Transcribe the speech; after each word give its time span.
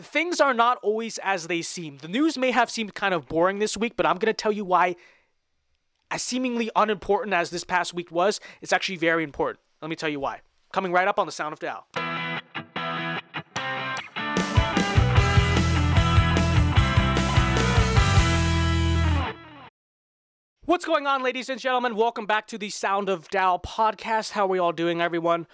things 0.00 0.40
are 0.40 0.54
not 0.54 0.78
always 0.82 1.18
as 1.18 1.46
they 1.46 1.62
seem. 1.62 1.98
The 1.98 2.08
news 2.08 2.36
may 2.36 2.50
have 2.50 2.70
seemed 2.70 2.94
kind 2.94 3.14
of 3.14 3.26
boring 3.26 3.58
this 3.58 3.76
week, 3.76 3.94
but 3.96 4.04
I'm 4.04 4.16
going 4.16 4.32
to 4.32 4.34
tell 4.34 4.52
you 4.52 4.64
why, 4.64 4.96
as 6.10 6.22
seemingly 6.22 6.70
unimportant 6.76 7.34
as 7.34 7.50
this 7.50 7.64
past 7.64 7.94
week 7.94 8.10
was, 8.12 8.40
it's 8.60 8.72
actually 8.72 8.96
very 8.96 9.24
important. 9.24 9.60
Let 9.80 9.88
me 9.88 9.96
tell 9.96 10.08
you 10.08 10.20
why. 10.20 10.40
Coming 10.72 10.92
right 10.92 11.08
up 11.08 11.18
on 11.18 11.26
the 11.26 11.32
Sound 11.32 11.52
of 11.52 11.60
Dao. 11.60 11.82
What's 20.66 20.84
going 20.84 21.06
on, 21.06 21.22
ladies 21.22 21.48
and 21.48 21.60
gentlemen? 21.60 21.94
Welcome 21.94 22.26
back 22.26 22.48
to 22.48 22.58
the 22.58 22.70
Sound 22.70 23.08
of 23.08 23.28
Dao 23.28 23.62
podcast. 23.62 24.32
How 24.32 24.44
are 24.44 24.48
we 24.48 24.58
all 24.58 24.72
doing, 24.72 25.00
everyone? 25.00 25.46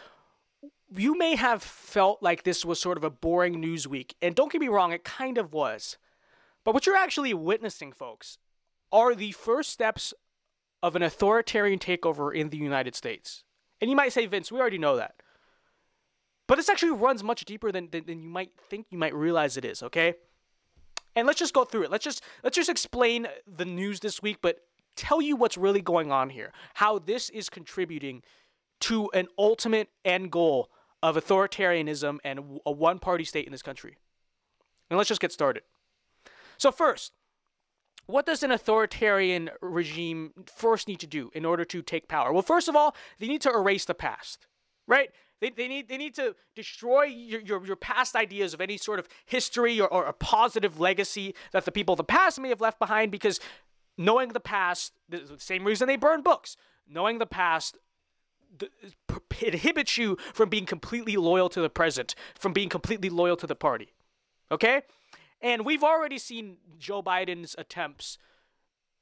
You 0.95 1.17
may 1.17 1.37
have 1.37 1.63
felt 1.63 2.23
like 2.23 2.43
this 2.43 2.65
was 2.65 2.81
sort 2.81 2.99
of 2.99 3.05
a 3.05 3.11
boring 3.11 3.61
news 3.61 3.89
week, 3.89 4.15
and 4.21 4.35
don't 4.35 4.53
get 4.53 4.61
me 4.61 4.69
wrong, 4.69 4.93
it 4.93 5.05
kind 5.05 5.39
of 5.39 5.53
was. 5.53 5.97
But 6.65 6.75
what 6.75 6.87
you're 6.87 6.97
actually 6.97 7.35
witnessing, 7.35 7.93
folks, 7.93 8.39
are 8.93 9.15
the 9.15 9.33
first 9.33 9.71
steps 9.71 10.13
of 10.83 10.97
an 10.97 11.03
authoritarian 11.03 11.79
takeover 11.79 12.35
in 12.35 12.51
the 12.51 12.57
United 12.57 12.95
States. 12.95 13.45
And 13.81 13.89
you 13.89 13.97
might 13.97 14.13
say, 14.13 14.27
Vince, 14.27 14.53
we 14.53 14.61
already 14.61 14.79
know 14.79 14.97
that. 14.97 15.15
But 16.47 16.57
this 16.57 16.69
actually 16.69 16.93
runs 16.93 17.23
much 17.23 17.45
deeper 17.45 17.73
than, 17.73 17.89
than, 17.91 18.05
than 18.07 18.21
you 18.21 18.29
might 18.29 18.51
think 18.59 18.87
you 18.91 18.99
might 18.99 19.15
realize 19.15 19.57
it 19.57 19.65
is, 19.65 19.83
okay? 19.83 20.15
And 21.15 21.27
let's 21.27 21.39
just 21.39 21.55
go 21.55 21.65
through 21.65 21.85
it. 21.85 21.91
Let's 21.91 22.05
just 22.05 22.23
let's 22.43 22.57
just 22.57 22.69
explain 22.69 23.29
the 23.47 23.65
news 23.65 24.01
this 24.01 24.23
week, 24.23 24.39
but 24.43 24.59
tell 24.97 25.23
you 25.23 25.37
what's 25.37 25.57
really 25.57 25.81
going 25.81 26.11
on 26.11 26.31
here, 26.31 26.53
how 26.75 26.99
this 26.99 27.31
is 27.31 27.49
contributing 27.49 28.23
to 28.81 29.11
an 29.13 29.29
ultimate 29.39 29.89
end 30.05 30.31
goal 30.33 30.69
of 31.03 31.17
authoritarianism 31.17 32.19
and 32.25 32.61
a 32.65 32.73
one 32.73 32.99
party 32.99 33.25
state 33.25 33.47
in 33.47 33.53
this 33.53 33.63
country. 33.63 33.97
And 34.91 34.99
let's 34.99 35.09
just 35.09 35.21
get 35.21 35.33
started. 35.33 35.63
So, 36.59 36.71
first, 36.71 37.13
what 38.07 38.27
does 38.27 38.43
an 38.43 38.51
authoritarian 38.51 39.51
regime 39.61 40.33
first 40.47 40.89
need 40.89 41.01
to 41.01 41.07
do 41.07 41.31
in 41.35 41.45
order 41.45 41.65
to 41.65 41.83
take 41.83 42.09
power? 42.09 42.33
Well, 42.33 42.43
first 42.43 42.69
of 42.69 42.77
all, 42.77 42.95
they 43.19 43.27
need 43.27 43.41
to 43.43 43.51
erase 43.51 43.85
the 43.85 43.95
past, 43.95 44.47
right? 44.87 45.11
They, 45.41 45.51
they, 45.51 45.67
need, 45.67 45.89
they 45.89 45.97
need 45.97 46.15
to 46.17 46.37
destroy 46.55 47.05
your, 47.05 47.41
your, 47.41 47.67
your 47.67 47.77
past 47.77 48.15
ideas 48.15 48.55
of 48.55 48.61
any 48.61 48.77
sort 48.77 48.99
of 48.99 49.09
history 49.27 49.81
or, 49.81 49.89
or 49.89 50.05
a 50.05 50.13
positive 50.13 50.79
legacy 50.79 51.35
that 51.53 51.65
the 51.65 51.73
people 51.73 51.95
of 51.95 51.97
the 51.97 52.05
past 52.05 52.39
may 52.39 52.49
have 52.49 52.61
left 52.61 52.79
behind 52.79 53.11
because 53.11 53.41
knowing 53.99 54.31
the 54.31 54.41
past, 54.41 54.93
the 55.09 55.23
same 55.39 55.65
reason 55.65 55.89
they 55.89 55.97
burn 55.97 56.23
books, 56.23 56.57
knowing 56.89 57.19
the 57.19 57.27
past 57.27 57.79
it 58.61 59.55
inhibits 59.55 59.97
you 59.97 60.17
from 60.35 60.49
being 60.49 60.67
completely 60.67 61.17
loyal 61.17 61.49
to 61.51 61.61
the 61.61 61.71
present, 61.71 62.15
from 62.39 62.53
being 62.53 62.69
completely 62.69 63.11
loyal 63.11 63.37
to 63.37 63.47
the 63.47 63.55
party. 63.55 63.93
Okay? 64.51 64.83
And 65.41 65.65
we've 65.65 65.83
already 65.83 66.19
seen 66.19 66.59
Joe 66.79 67.03
Biden's 67.03 67.55
attempts 67.59 68.19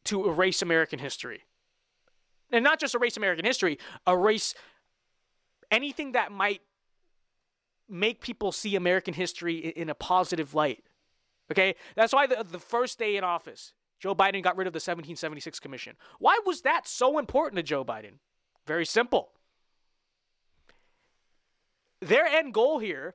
to 0.04 0.28
erase 0.28 0.62
American 0.62 0.98
history. 0.98 1.42
And 2.50 2.64
not 2.64 2.80
just 2.80 2.94
erase 2.94 3.16
American 3.16 3.44
history, 3.44 3.78
erase 4.06 4.54
anything 5.70 6.12
that 6.12 6.32
might 6.32 6.62
make 7.88 8.20
people 8.20 8.52
see 8.52 8.76
American 8.76 9.14
history 9.14 9.58
in 9.58 9.90
a 9.90 9.94
positive 9.94 10.54
light. 10.54 10.82
Okay? 11.50 11.74
That's 11.96 12.12
why 12.12 12.26
the, 12.26 12.44
the 12.48 12.58
first 12.58 12.98
day 12.98 13.16
in 13.16 13.24
office, 13.24 13.74
Joe 13.98 14.14
Biden 14.14 14.42
got 14.42 14.56
rid 14.56 14.66
of 14.66 14.72
the 14.72 14.78
1776 14.78 15.60
Commission. 15.60 15.96
Why 16.18 16.40
was 16.46 16.62
that 16.62 16.88
so 16.88 17.18
important 17.18 17.56
to 17.56 17.62
Joe 17.62 17.84
Biden? 17.84 18.14
Very 18.66 18.86
simple. 18.86 19.32
Their 22.00 22.26
end 22.26 22.54
goal 22.54 22.78
here 22.78 23.14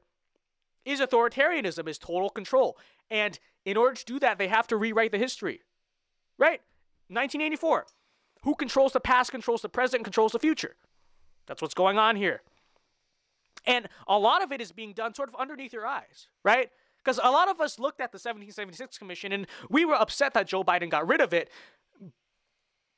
is 0.85 0.99
authoritarianism, 0.99 1.87
is 1.87 1.97
total 1.97 2.29
control. 2.29 2.77
And 3.09 3.39
in 3.65 3.77
order 3.77 3.95
to 3.95 4.05
do 4.05 4.19
that, 4.19 4.37
they 4.37 4.47
have 4.47 4.67
to 4.67 4.77
rewrite 4.77 5.11
the 5.11 5.17
history. 5.17 5.61
Right? 6.37 6.61
1984. 7.07 7.87
Who 8.43 8.55
controls 8.55 8.93
the 8.93 8.99
past, 8.99 9.31
controls 9.31 9.61
the 9.61 9.69
present, 9.69 10.03
controls 10.03 10.33
the 10.33 10.39
future. 10.39 10.75
That's 11.47 11.61
what's 11.61 11.73
going 11.73 11.97
on 11.97 12.15
here. 12.15 12.41
And 13.65 13.87
a 14.07 14.19
lot 14.19 14.43
of 14.43 14.51
it 14.51 14.61
is 14.61 14.71
being 14.71 14.93
done 14.93 15.15
sort 15.15 15.29
of 15.29 15.35
underneath 15.35 15.73
your 15.73 15.87
eyes, 15.87 16.27
right? 16.43 16.69
Because 16.97 17.19
a 17.23 17.31
lot 17.31 17.49
of 17.49 17.59
us 17.59 17.79
looked 17.79 17.99
at 17.99 18.11
the 18.11 18.17
1776 18.17 18.97
Commission 18.97 19.31
and 19.31 19.47
we 19.69 19.85
were 19.85 19.95
upset 19.95 20.33
that 20.33 20.47
Joe 20.47 20.63
Biden 20.63 20.89
got 20.89 21.07
rid 21.07 21.21
of 21.21 21.33
it. 21.33 21.49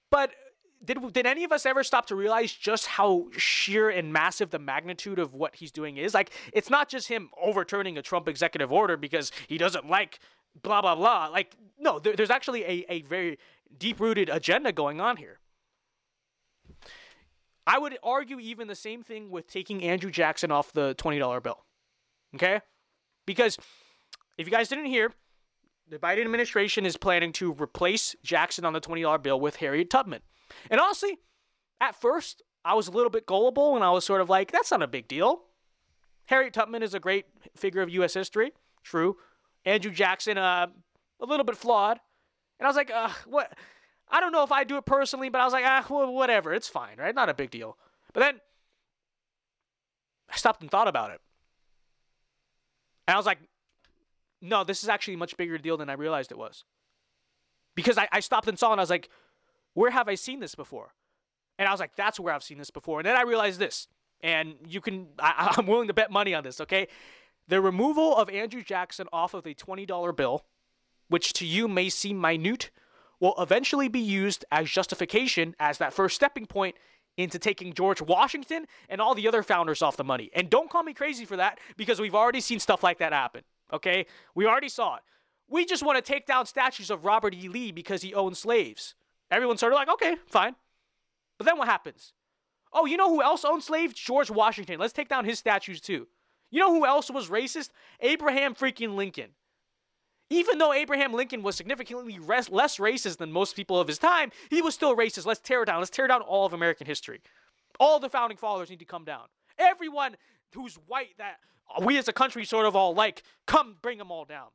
But 0.10 0.32
did 0.84 1.14
did 1.14 1.26
any 1.26 1.44
of 1.44 1.52
us 1.52 1.66
ever 1.66 1.84
stop 1.84 2.06
to 2.08 2.16
realize 2.16 2.52
just 2.52 2.88
how 2.88 3.28
sheer 3.38 3.90
and 3.90 4.14
massive 4.14 4.50
the 4.50 4.60
magnitude 4.60 5.20
of 5.20 5.34
what 5.34 5.56
he's 5.56 5.72
doing 5.72 5.98
is? 5.98 6.14
Like, 6.14 6.32
it's 6.54 6.70
not 6.70 6.90
just 6.90 7.08
him 7.08 7.30
overturning 7.42 7.98
a 7.98 8.02
Trump 8.02 8.28
executive 8.28 8.72
order 8.72 8.98
because 8.98 9.32
he 9.48 9.58
doesn't 9.58 9.90
like 9.90 10.20
blah 10.62 10.82
blah 10.82 10.96
blah. 10.96 11.28
Like, 11.28 11.56
no, 11.80 12.00
there, 12.00 12.14
there's 12.14 12.30
actually 12.30 12.64
a, 12.64 12.86
a 12.90 13.02
very 13.04 13.38
deep 13.78 14.00
rooted 14.00 14.30
agenda 14.30 14.72
going 14.72 15.02
on 15.02 15.18
here. 15.18 15.40
I 17.66 17.80
would 17.80 17.98
argue 18.02 18.40
even 18.40 18.68
the 18.68 18.76
same 18.76 19.04
thing 19.04 19.30
with 19.30 19.48
taking 19.48 19.84
Andrew 19.84 20.12
Jackson 20.12 20.52
off 20.52 20.72
the 20.72 20.94
twenty 20.96 21.20
dollar 21.20 21.42
bill. 21.42 21.64
Okay, 22.36 22.62
because 23.26 23.58
if 24.38 24.46
you 24.46 24.52
guys 24.52 24.70
didn't 24.70 24.86
hear, 24.86 25.12
the 25.90 25.98
Biden 25.98 26.22
administration 26.22 26.86
is 26.86 26.98
planning 26.98 27.32
to 27.34 27.54
replace 27.54 28.16
Jackson 28.24 28.66
on 28.66 28.74
the 28.74 28.82
$20 28.82 29.22
bill 29.24 29.40
with 29.40 29.58
Harriet 29.58 29.90
Tubman. 29.90 30.22
And 30.70 30.80
honestly, 30.80 31.20
at 31.80 31.96
first, 31.96 32.42
I 32.66 32.74
was 32.74 32.88
a 32.88 32.92
little 32.92 33.10
bit 33.10 33.26
gullible 33.26 33.76
and 33.76 33.84
I 33.84 33.92
was 33.92 34.06
sort 34.06 34.22
of 34.22 34.30
like, 34.30 34.52
that's 34.52 34.72
not 34.72 34.82
a 34.82 34.88
big 34.88 35.08
deal. 35.08 35.42
Harriet 36.26 36.54
Tubman 36.54 36.84
is 36.84 36.94
a 36.94 37.00
great 37.00 37.26
figure 37.56 37.82
of 37.82 37.90
U.S. 37.90 38.14
history. 38.14 38.52
True. 38.84 39.18
Andrew 39.66 39.92
Jackson, 39.92 40.38
uh, 40.38 40.68
a 41.20 41.26
little 41.26 41.46
bit 41.46 41.58
flawed. 41.58 42.00
And 42.60 42.66
I 42.66 42.70
was 42.70 42.76
like, 42.76 42.92
uh, 42.92 43.10
what? 43.26 43.54
I 44.10 44.20
don't 44.20 44.32
know 44.32 44.44
if 44.44 44.52
I 44.52 44.64
do 44.64 44.78
it 44.78 44.86
personally, 44.86 45.30
but 45.30 45.42
I 45.42 45.46
was 45.46 45.54
like, 45.54 45.66
ah, 45.66 45.84
whatever. 45.90 46.54
It's 46.54 46.68
fine, 46.68 46.98
right? 46.98 47.14
Not 47.14 47.30
a 47.30 47.34
big 47.34 47.52
deal. 47.52 47.78
But 48.14 48.22
then 48.22 48.42
I 50.30 50.38
stopped 50.38 50.62
and 50.62 50.72
thought 50.72 50.88
about 50.88 51.12
it. 51.12 51.22
And 53.08 53.16
I 53.16 53.18
was 53.18 53.26
like, 53.26 53.40
no, 54.42 54.64
this 54.64 54.84
is 54.84 54.90
actually 54.90 55.16
a 55.16 55.18
much 55.18 55.38
bigger 55.38 55.58
deal 55.58 55.78
than 55.78 55.90
I 55.90 55.94
realized 55.94 56.32
it 56.32 56.38
was. 56.38 56.64
Because 57.76 57.98
I, 57.98 58.08
I 58.12 58.20
stopped 58.20 58.48
and 58.48 58.58
saw 58.58 58.72
and 58.72 58.80
I 58.80 58.84
was 58.84 58.90
like, 58.90 59.10
where 59.78 59.92
have 59.92 60.10
I 60.10 60.16
seen 60.16 60.40
this 60.40 60.56
before? 60.56 60.96
And 61.60 61.68
I 61.68 61.72
was 61.72 61.80
like, 61.80 61.96
that's 61.96 62.20
where 62.20 62.34
I've 62.34 62.42
seen 62.42 62.58
this 62.58 62.72
before. 62.72 63.00
And 63.00 63.06
then 63.06 63.16
I 63.16 63.22
realized 63.22 63.60
this. 63.60 63.88
And 64.22 64.56
you 64.68 64.82
can, 64.82 65.10
I, 65.20 65.54
I'm 65.56 65.68
willing 65.68 65.88
to 65.88 65.94
bet 65.94 66.10
money 66.10 66.34
on 66.34 66.44
this, 66.44 66.60
okay? 66.62 66.88
The 67.48 67.62
removal 67.62 68.18
of 68.18 68.28
Andrew 68.28 68.64
Jackson 68.64 69.08
off 69.14 69.36
of 69.36 69.44
the 69.44 69.54
$20 69.54 70.16
bill, 70.16 70.46
which 71.10 71.32
to 71.34 71.46
you 71.46 71.68
may 71.68 71.90
seem 71.90 72.20
minute, 72.20 72.72
will 73.20 73.36
eventually 73.38 73.88
be 73.88 74.00
used 74.00 74.46
as 74.52 74.68
justification 74.68 75.56
as 75.60 75.78
that 75.78 75.94
first 75.94 76.16
stepping 76.16 76.48
point 76.48 76.76
into 77.16 77.38
taking 77.38 77.72
George 77.72 78.02
Washington 78.02 78.66
and 78.90 79.00
all 79.00 79.14
the 79.14 79.28
other 79.28 79.44
founders 79.44 79.84
off 79.84 79.96
the 79.96 80.04
money. 80.04 80.32
And 80.34 80.50
don't 80.50 80.72
call 80.72 80.82
me 80.82 80.96
crazy 80.96 81.26
for 81.26 81.38
that 81.38 81.60
because 81.78 82.02
we've 82.02 82.16
already 82.16 82.42
seen 82.42 82.60
stuff 82.60 82.82
like 82.82 82.98
that 82.98 83.14
happen. 83.14 83.44
Okay? 83.72 84.08
We 84.34 84.48
already 84.48 84.70
saw 84.70 84.96
it. 84.96 85.04
We 85.48 85.66
just 85.66 85.86
want 85.86 85.98
to 85.98 86.02
take 86.02 86.26
down 86.26 86.48
statues 86.48 86.90
of 86.90 87.06
Robert 87.06 87.36
E. 87.36 87.48
Lee 87.48 87.72
because 87.72 88.02
he 88.02 88.16
owned 88.16 88.38
slaves. 88.38 88.96
Everyone's 89.30 89.60
sort 89.60 89.74
of 89.74 89.78
like, 89.78 89.90
okay, 89.90 90.16
fine. 90.28 90.56
But 91.38 91.46
then 91.46 91.58
what 91.58 91.68
happens? 91.68 92.14
Oh, 92.74 92.86
you 92.86 92.98
know 92.98 93.10
who 93.10 93.22
else 93.22 93.46
owned 93.46 93.64
slaves? 93.64 93.94
George 93.94 94.30
Washington. 94.30 94.80
Let's 94.80 94.94
take 94.94 95.10
down 95.10 95.26
his 95.26 95.40
statues 95.40 95.82
too. 95.82 96.08
You 96.52 96.60
know 96.60 96.74
who 96.74 96.86
else 96.86 97.10
was 97.10 97.30
racist? 97.30 97.70
Abraham 98.00 98.56
freaking 98.56 98.96
Lincoln. 98.96 99.32
Even 100.30 100.58
though 100.58 100.74
Abraham 100.74 101.14
Lincoln 101.14 101.42
was 101.42 101.56
significantly 101.56 102.20
less 102.20 102.78
racist 102.78 103.18
than 103.18 103.32
most 103.32 103.56
people 103.56 103.80
of 103.80 103.88
his 103.88 103.98
time, 103.98 104.32
he 104.50 104.62
was 104.62 104.74
still 104.74 104.96
racist. 104.96 105.26
Let's 105.26 105.40
tear 105.40 105.64
it 105.64 105.68
down. 105.68 105.80
Let's 105.80 105.90
tear 105.90 106.08
down 106.08 106.22
all 106.22 106.46
of 106.46 106.54
American 106.54 106.86
history. 106.86 107.22
All 107.80 108.00
the 108.00 108.10
founding 108.10 108.38
fathers 108.38 108.70
need 108.70 108.80
to 108.80 108.86
come 108.86 109.06
down. 109.06 109.28
Everyone 109.58 110.18
who's 110.54 110.76
white 110.88 111.18
that 111.18 111.38
we 111.82 111.98
as 111.98 112.08
a 112.08 112.14
country 112.14 112.46
sort 112.46 112.66
of 112.66 112.76
all 112.76 112.94
like, 112.94 113.24
come 113.46 113.78
bring 113.82 113.98
them 113.98 114.12
all 114.12 114.26
down. 114.26 114.48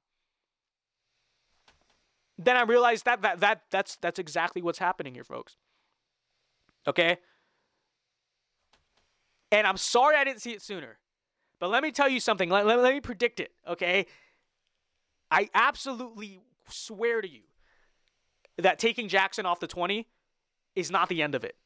Then 2.45 2.57
I 2.57 2.63
realized 2.63 3.05
that, 3.05 3.23
that, 3.23 3.41
that 3.41 3.63
that's, 3.71 3.97
that's 3.97 4.19
exactly 4.19 4.63
what's 4.63 4.79
happening 4.79 5.15
here, 5.15 5.25
folks. 5.25 5.57
Okay? 6.87 7.19
And 9.51 9.67
I'm 9.67 9.77
sorry 9.77 10.17
I 10.17 10.25
didn't 10.25 10.41
see 10.41 10.53
it 10.53 10.63
sooner. 10.63 10.99
But 11.61 11.71
let 11.71 11.83
me 11.83 11.93
tell 11.93 12.09
you 12.09 12.21
something. 12.21 12.49
Let, 12.49 12.67
let, 12.67 12.81
let 12.81 12.93
me 12.95 13.01
predict 13.01 13.39
it, 13.39 13.53
okay? 13.69 14.07
I 15.31 15.49
absolutely 15.55 16.41
swear 16.69 17.21
to 17.21 17.29
you 17.29 17.43
that 18.59 18.79
taking 18.79 19.09
Jackson 19.09 19.47
off 19.47 19.61
the 19.61 19.67
20 19.67 20.09
is 20.75 20.91
not 20.91 21.09
the 21.09 21.23
end 21.23 21.35
of 21.35 21.45
it. 21.45 21.57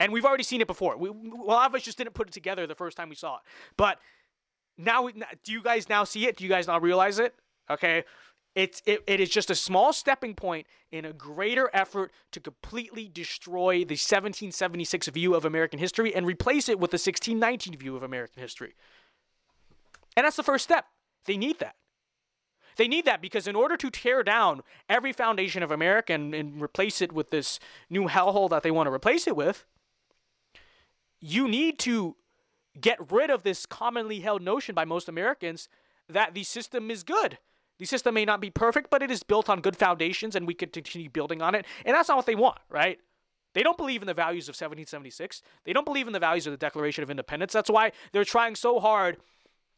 And 0.00 0.12
we've 0.12 0.24
already 0.24 0.44
seen 0.44 0.60
it 0.60 0.66
before. 0.66 0.96
We, 0.96 1.08
a 1.08 1.44
lot 1.44 1.68
of 1.68 1.74
us 1.74 1.82
just 1.82 1.98
didn't 1.98 2.14
put 2.14 2.28
it 2.28 2.32
together 2.32 2.66
the 2.66 2.74
first 2.74 2.96
time 2.96 3.08
we 3.08 3.16
saw 3.16 3.36
it. 3.36 3.42
But 3.76 3.98
now, 4.76 5.08
do 5.08 5.52
you 5.52 5.62
guys 5.62 5.88
now 5.88 6.04
see 6.04 6.26
it? 6.26 6.36
Do 6.36 6.44
you 6.44 6.50
guys 6.50 6.68
now 6.68 6.78
realize 6.78 7.18
it? 7.18 7.34
Okay. 7.68 8.04
It's, 8.54 8.82
it, 8.86 9.04
it 9.06 9.20
is 9.20 9.30
just 9.30 9.50
a 9.50 9.54
small 9.54 9.92
stepping 9.92 10.34
point 10.34 10.66
in 10.90 11.04
a 11.04 11.12
greater 11.12 11.70
effort 11.72 12.12
to 12.32 12.40
completely 12.40 13.08
destroy 13.08 13.78
the 13.78 13.94
1776 13.94 15.06
view 15.08 15.34
of 15.34 15.44
American 15.44 15.78
history 15.78 16.14
and 16.14 16.26
replace 16.26 16.68
it 16.68 16.80
with 16.80 16.90
the 16.90 16.96
1619 16.96 17.78
view 17.78 17.96
of 17.96 18.02
American 18.02 18.42
history. 18.42 18.74
And 20.16 20.24
that's 20.24 20.36
the 20.36 20.42
first 20.42 20.64
step. 20.64 20.86
They 21.26 21.36
need 21.36 21.60
that. 21.60 21.76
They 22.76 22.88
need 22.88 23.04
that 23.04 23.20
because 23.20 23.46
in 23.46 23.56
order 23.56 23.76
to 23.76 23.90
tear 23.90 24.22
down 24.22 24.62
every 24.88 25.12
foundation 25.12 25.62
of 25.62 25.70
America 25.70 26.12
and, 26.12 26.34
and 26.34 26.62
replace 26.62 27.02
it 27.02 27.12
with 27.12 27.30
this 27.30 27.58
new 27.90 28.06
hellhole 28.06 28.48
that 28.50 28.62
they 28.62 28.70
want 28.70 28.86
to 28.86 28.92
replace 28.92 29.26
it 29.26 29.36
with, 29.36 29.64
you 31.20 31.48
need 31.48 31.78
to 31.80 32.16
get 32.80 33.10
rid 33.10 33.30
of 33.30 33.42
this 33.42 33.66
commonly 33.66 34.20
held 34.20 34.42
notion 34.42 34.74
by 34.74 34.84
most 34.84 35.08
Americans 35.08 35.68
that 36.08 36.34
the 36.34 36.44
system 36.44 36.90
is 36.90 37.02
good. 37.02 37.38
The 37.78 37.86
system 37.86 38.14
may 38.14 38.24
not 38.24 38.40
be 38.40 38.50
perfect, 38.50 38.90
but 38.90 39.02
it 39.02 39.10
is 39.10 39.22
built 39.22 39.48
on 39.48 39.60
good 39.60 39.76
foundations 39.76 40.34
and 40.34 40.46
we 40.46 40.54
can 40.54 40.70
continue 40.70 41.08
building 41.08 41.42
on 41.42 41.54
it. 41.54 41.64
And 41.84 41.94
that's 41.94 42.08
not 42.08 42.16
what 42.16 42.26
they 42.26 42.34
want, 42.34 42.58
right? 42.68 42.98
They 43.54 43.62
don't 43.62 43.78
believe 43.78 44.02
in 44.02 44.06
the 44.06 44.14
values 44.14 44.48
of 44.48 44.52
1776. 44.52 45.42
They 45.64 45.72
don't 45.72 45.84
believe 45.84 46.06
in 46.06 46.12
the 46.12 46.20
values 46.20 46.46
of 46.46 46.52
the 46.52 46.58
Declaration 46.58 47.02
of 47.02 47.10
Independence. 47.10 47.52
That's 47.52 47.70
why 47.70 47.92
they're 48.12 48.24
trying 48.24 48.54
so 48.54 48.78
hard. 48.78 49.18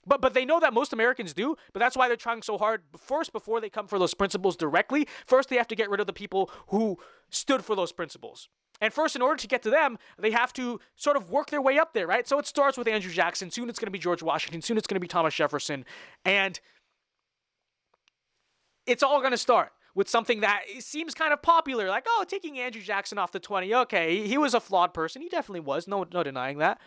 But 0.07 0.21
but 0.21 0.35
they 0.35 0.45
know 0.45 0.61
that 0.61 0.73
most 0.73 0.93
Americans 0.93 1.35
do, 1.35 1.57
but 1.73 1.81
that's 1.81 1.97
why 1.97 2.09
they're 2.09 2.17
trying 2.17 2.43
so 2.43 2.57
hard. 2.57 2.83
First, 2.97 3.33
before 3.33 3.61
they 3.61 3.69
come 3.69 3.87
for 3.87 3.99
those 3.99 4.15
principles 4.15 4.57
directly, 4.57 5.07
first 5.27 5.51
they 5.51 5.57
have 5.57 5.69
to 5.69 5.77
get 5.77 5.91
rid 5.91 6.01
of 6.01 6.07
the 6.07 6.13
people 6.13 6.51
who 6.69 6.99
stood 7.29 7.65
for 7.65 7.77
those 7.77 7.93
principles. 7.93 8.49
And 8.81 8.95
first, 8.95 9.15
in 9.15 9.21
order 9.21 9.37
to 9.37 9.47
get 9.47 9.63
to 9.65 9.71
them, 9.71 9.99
they 10.19 10.31
have 10.31 10.55
to 10.55 10.81
sort 10.97 11.19
of 11.19 11.31
work 11.31 11.51
their 11.51 11.61
way 11.61 11.79
up 11.79 11.93
there, 11.93 12.07
right? 12.07 12.27
So 12.27 12.39
it 12.39 12.47
starts 12.47 12.79
with 12.79 12.89
Andrew 12.89 13.13
Jackson. 13.13 13.51
Soon 13.51 13.69
it's 13.69 13.79
going 13.79 13.89
to 13.89 13.93
be 13.93 13.99
George 13.99 14.23
Washington. 14.23 14.63
Soon 14.63 14.79
it's 14.79 14.87
going 14.87 14.97
to 14.97 15.01
be 15.01 15.09
Thomas 15.09 15.35
Jefferson. 15.35 15.85
And 16.25 16.59
it's 18.87 19.03
all 19.03 19.21
going 19.21 19.33
to 19.33 19.39
start 19.39 19.73
with 19.95 20.09
something 20.09 20.41
that 20.41 20.63
seems 20.79 21.15
kind 21.15 21.33
of 21.33 21.43
popular, 21.43 21.89
like, 21.89 22.07
oh, 22.09 22.25
taking 22.29 22.59
Andrew 22.59 22.83
Jackson 22.83 23.19
off 23.19 23.33
the 23.33 23.41
20. 23.41 23.75
Okay, 23.75 24.27
he 24.27 24.39
was 24.39 24.55
a 24.55 24.61
flawed 24.61 24.95
person. 24.95 25.23
He 25.23 25.29
definitely 25.29 25.61
was. 25.61 25.89
No, 25.89 26.07
no 26.13 26.23
denying 26.23 26.59
that. 26.59 26.81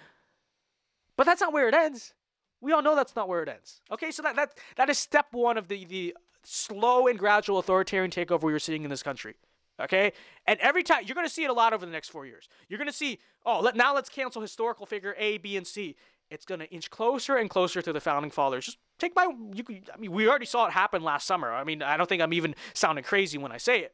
But 1.18 1.26
that's 1.26 1.42
not 1.42 1.54
where 1.54 1.68
it 1.68 1.76
ends. 1.76 2.14
We 2.62 2.72
all 2.72 2.82
know 2.82 2.96
that's 2.96 3.16
not 3.16 3.28
where 3.28 3.44
it 3.44 3.50
ends. 3.50 3.82
Okay, 3.92 4.12
so 4.12 4.22
that, 4.24 4.36
that, 4.36 4.58
that 4.78 4.90
is 4.90 4.98
step 4.98 5.28
one 5.32 5.58
of 5.58 5.68
the, 5.68 5.86
the 5.86 6.16
slow 6.44 7.08
and 7.08 7.20
gradual 7.20 7.60
authoritarian 7.60 8.10
takeover 8.10 8.44
we 8.44 8.54
are 8.54 8.60
seeing 8.60 8.84
in 8.84 8.90
this 8.90 9.04
country. 9.04 9.36
Okay? 9.80 10.14
And 10.46 10.60
every 10.60 10.84
time, 10.84 11.04
you're 11.06 11.16
going 11.16 11.28
to 11.28 11.34
see 11.34 11.44
it 11.44 11.50
a 11.50 11.54
lot 11.54 11.74
over 11.74 11.86
the 11.86 11.92
next 11.92 12.10
four 12.10 12.26
years. 12.26 12.48
You're 12.70 12.78
going 12.78 12.90
to 12.90 12.94
see, 12.94 13.20
oh, 13.46 13.60
let, 13.60 13.76
now 13.76 13.94
let's 13.94 14.10
cancel 14.10 14.42
historical 14.42 14.86
figure 14.86 15.16
A, 15.18 15.40
B, 15.40 15.58
and 15.58 15.68
C. 15.68 15.96
It's 16.30 16.46
going 16.46 16.60
to 16.60 16.70
inch 16.70 16.90
closer 16.90 17.36
and 17.36 17.50
closer 17.50 17.82
to 17.82 17.94
the 17.94 18.00
founding 18.00 18.32
fathers. 18.32 18.66
Just 18.66 18.78
take 19.00 19.16
my, 19.16 19.28
you, 19.54 19.64
I 19.94 19.98
mean, 19.98 20.12
we 20.12 20.28
already 20.28 20.46
saw 20.46 20.68
it 20.68 20.72
happen 20.72 21.04
last 21.04 21.28
summer. 21.28 21.52
I 21.52 21.64
mean, 21.64 21.82
I 21.82 21.98
don't 21.98 22.08
think 22.08 22.22
I'm 22.22 22.34
even 22.34 22.56
sounding 22.74 23.04
crazy 23.04 23.38
when 23.38 23.52
I 23.52 23.58
say 23.58 23.80
it. 23.80 23.94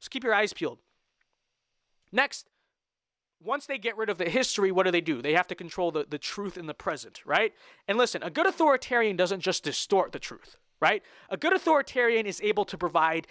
So 0.00 0.08
keep 0.10 0.24
your 0.24 0.34
eyes 0.34 0.52
peeled. 0.52 0.78
Next, 2.10 2.48
once 3.42 3.66
they 3.66 3.78
get 3.78 3.96
rid 3.96 4.08
of 4.08 4.18
the 4.18 4.28
history, 4.28 4.70
what 4.70 4.84
do 4.84 4.92
they 4.92 5.00
do? 5.00 5.22
They 5.22 5.34
have 5.34 5.48
to 5.48 5.54
control 5.54 5.90
the, 5.90 6.06
the 6.08 6.18
truth 6.18 6.56
in 6.56 6.66
the 6.66 6.74
present, 6.74 7.22
right? 7.24 7.52
And 7.88 7.98
listen, 7.98 8.22
a 8.22 8.30
good 8.30 8.46
authoritarian 8.46 9.16
doesn't 9.16 9.40
just 9.40 9.64
distort 9.64 10.12
the 10.12 10.18
truth, 10.18 10.56
right? 10.80 11.02
A 11.30 11.36
good 11.36 11.52
authoritarian 11.52 12.26
is 12.26 12.40
able 12.42 12.64
to 12.66 12.78
provide 12.78 13.26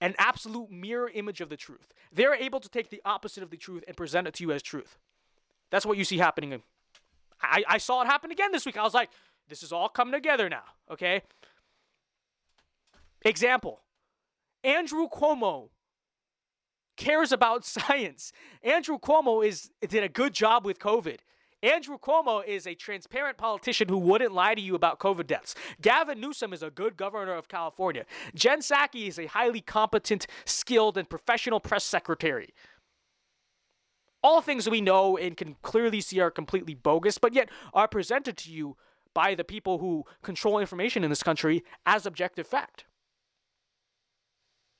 an 0.00 0.14
absolute 0.18 0.70
mirror 0.70 1.10
image 1.14 1.40
of 1.40 1.48
the 1.48 1.56
truth. 1.56 1.92
They're 2.12 2.34
able 2.34 2.60
to 2.60 2.68
take 2.68 2.90
the 2.90 3.02
opposite 3.04 3.42
of 3.42 3.50
the 3.50 3.56
truth 3.56 3.84
and 3.86 3.96
present 3.96 4.28
it 4.28 4.34
to 4.34 4.44
you 4.44 4.52
as 4.52 4.62
truth. 4.62 4.98
That's 5.70 5.86
what 5.86 5.98
you 5.98 6.04
see 6.04 6.18
happening. 6.18 6.62
I, 7.40 7.64
I 7.68 7.78
saw 7.78 8.02
it 8.02 8.06
happen 8.06 8.30
again 8.30 8.52
this 8.52 8.64
week. 8.64 8.76
I 8.76 8.82
was 8.82 8.94
like, 8.94 9.10
this 9.48 9.62
is 9.62 9.72
all 9.72 9.88
coming 9.88 10.12
together 10.12 10.48
now, 10.48 10.64
okay? 10.90 11.22
Example 13.22 13.80
Andrew 14.62 15.08
Cuomo 15.08 15.70
cares 16.96 17.32
about 17.32 17.64
science. 17.64 18.32
Andrew 18.62 18.98
Cuomo 18.98 19.46
is 19.46 19.70
did 19.86 20.02
a 20.02 20.08
good 20.08 20.34
job 20.34 20.64
with 20.64 20.78
COVID. 20.78 21.18
Andrew 21.62 21.98
Cuomo 21.98 22.46
is 22.46 22.66
a 22.66 22.74
transparent 22.74 23.38
politician 23.38 23.88
who 23.88 23.96
wouldn't 23.96 24.32
lie 24.32 24.54
to 24.54 24.60
you 24.60 24.74
about 24.74 25.00
COVID 25.00 25.26
deaths. 25.26 25.54
Gavin 25.80 26.20
Newsom 26.20 26.52
is 26.52 26.62
a 26.62 26.70
good 26.70 26.96
governor 26.96 27.34
of 27.34 27.48
California. 27.48 28.04
Jen 28.34 28.60
Psaki 28.60 29.08
is 29.08 29.18
a 29.18 29.26
highly 29.26 29.62
competent, 29.62 30.26
skilled, 30.44 30.98
and 30.98 31.08
professional 31.08 31.58
press 31.58 31.82
secretary. 31.82 32.50
All 34.22 34.42
things 34.42 34.68
we 34.68 34.80
know 34.80 35.16
and 35.16 35.36
can 35.36 35.56
clearly 35.62 36.00
see 36.00 36.20
are 36.20 36.30
completely 36.30 36.74
bogus, 36.74 37.16
but 37.16 37.32
yet 37.32 37.48
are 37.72 37.88
presented 37.88 38.36
to 38.38 38.52
you 38.52 38.76
by 39.16 39.34
the 39.34 39.44
people 39.44 39.78
who 39.78 40.04
control 40.22 40.58
information 40.58 41.02
in 41.02 41.08
this 41.08 41.22
country 41.22 41.64
as 41.86 42.04
objective 42.04 42.46
fact. 42.46 42.84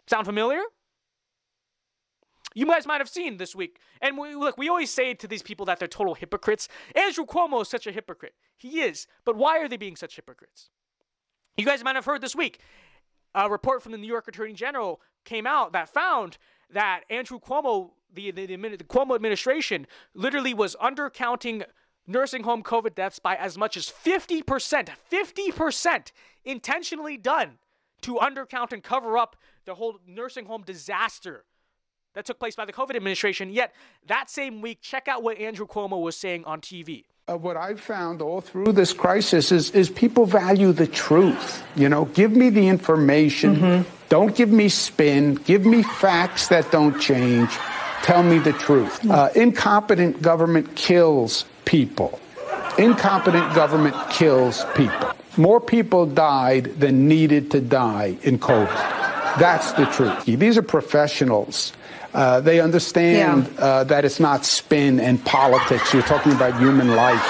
Sound 0.07 0.27
familiar? 0.27 0.61
You 2.55 2.67
guys 2.67 2.87
might 2.87 3.01
have 3.01 3.09
seen 3.09 3.39
this 3.39 3.57
week. 3.57 3.81
And 4.03 4.19
we, 4.19 4.35
look, 4.35 4.59
we 4.59 4.69
always 4.69 4.91
say 4.91 5.15
to 5.15 5.27
these 5.27 5.43
people 5.43 5.65
that 5.65 5.79
they're 5.79 5.89
total 5.89 6.13
hypocrites. 6.13 6.69
Andrew 6.95 7.25
Cuomo 7.25 7.63
is 7.63 7.69
such 7.69 7.87
a 7.87 7.93
hypocrite. 7.93 8.35
He 8.59 8.83
is. 8.83 9.07
But 9.25 9.37
why 9.37 9.59
are 9.59 9.69
they 9.69 9.79
being 9.79 9.97
such 9.97 10.17
hypocrites? 10.17 10.69
You 11.57 11.65
guys 11.65 11.83
might 11.83 11.97
have 11.97 12.05
heard 12.05 12.21
this 12.21 12.37
week 12.37 12.61
a 13.35 13.49
report 13.49 13.83
from 13.83 13.93
the 13.93 13.99
New 13.99 14.07
York 14.07 14.29
Attorney 14.29 14.53
General 14.53 15.01
came 15.25 15.47
out 15.47 15.73
that 15.73 15.89
found 15.89 16.37
that 16.71 17.05
Andrew 17.09 17.41
Cuomo, 17.41 17.93
the, 18.13 18.31
the, 18.33 18.45
the, 18.45 18.57
the 18.57 18.85
Cuomo 18.85 19.15
administration, 19.15 19.87
literally 20.15 20.53
was 20.53 20.77
undercounting 20.77 21.65
nursing 22.07 22.43
home 22.43 22.63
COVID 22.63 22.95
deaths 22.95 23.19
by 23.19 23.37
as 23.37 23.59
much 23.59 23.77
as 23.77 23.91
50%. 23.91 24.89
50% 25.11 26.13
intentionally 26.45 27.17
done 27.17 27.59
to 28.03 28.15
undercount 28.17 28.73
and 28.73 28.83
cover 28.83 29.19
up 29.19 29.37
the 29.65 29.75
whole 29.75 29.99
nursing 30.07 30.47
home 30.47 30.63
disaster 30.63 31.45
that 32.15 32.25
took 32.25 32.39
place 32.39 32.57
by 32.57 32.65
the 32.65 32.73
COVID 32.73 32.97
administration. 32.97 33.51
Yet 33.51 33.75
that 34.07 34.31
same 34.31 34.61
week, 34.63 34.81
check 34.81 35.07
out 35.07 35.23
what 35.23 35.39
Andrew 35.39 35.67
Cuomo 35.67 36.01
was 36.03 36.17
saying 36.17 36.45
on 36.45 36.61
TV. 36.61 37.05
Uh, 37.29 37.37
what 37.37 37.57
I've 37.57 37.81
found 37.81 38.23
all 38.23 38.41
through 38.41 38.73
this 38.73 38.93
crisis 38.93 39.51
is, 39.51 39.71
is 39.73 39.91
people 39.91 40.27
value 40.27 40.73
the 40.73 40.87
truth. 40.87 41.63
You 41.75 41.89
know, 41.89 42.05
give 42.07 42.33
me 42.33 42.51
the 42.51 42.69
information. 42.69 43.57
Mm-hmm. 43.57 43.91
Don't 44.09 44.35
give 44.35 44.49
me 44.49 44.69
spin. 44.69 45.35
Give 45.35 45.67
me 45.67 45.83
facts 45.83 46.49
that 46.49 46.71
don't 46.71 46.99
change. 47.01 47.51
Tell 48.03 48.23
me 48.23 48.39
the 48.39 48.53
truth. 48.53 49.01
Mm-hmm. 49.01 49.11
Uh, 49.11 49.29
incompetent 49.35 50.23
government 50.23 50.77
kills 50.77 51.45
people. 51.67 52.19
Incompetent 52.79 53.55
government 53.55 53.95
kills 54.09 54.65
people. 54.75 55.13
More 55.37 55.61
people 55.61 56.07
died 56.07 56.81
than 56.81 57.07
needed 57.07 57.51
to 57.51 57.61
die 57.61 58.17
in 58.23 58.39
COVID. 58.39 59.39
That's 59.39 59.73
the 59.73 59.85
truth. 59.85 60.25
These 60.25 60.57
are 60.57 60.63
professionals 60.63 61.75
uh, 62.17 62.41
they 62.41 62.61
understand 62.61 63.47
yeah. 63.47 63.61
uh, 63.63 63.85
that 63.85 64.07
it's 64.07 64.19
not 64.19 64.47
spin 64.47 64.99
and 64.99 65.23
politics. 65.27 65.93
You're 65.93 66.03
talking 66.03 66.33
about 66.33 66.59
human 66.59 66.97
life. 66.97 67.23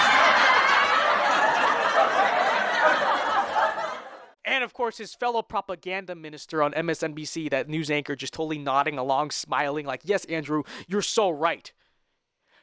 And 4.45 4.63
of 4.63 4.73
course, 4.73 4.97
his 4.97 5.13
fellow 5.13 5.43
propaganda 5.43 6.15
minister 6.15 6.63
on 6.63 6.73
MSNBC, 6.73 7.51
that 7.51 7.69
news 7.69 7.91
anchor, 7.91 8.15
just 8.15 8.33
totally 8.33 8.59
nodding 8.59 8.97
along, 8.97 9.33
smiling, 9.33 9.87
like, 9.87 10.03
Yes, 10.05 10.25
Andrew, 10.27 10.63
you're 10.87 11.03
so 11.03 11.31
right. 11.31 11.73